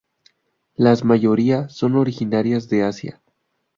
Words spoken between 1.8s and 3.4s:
originarias de Asia.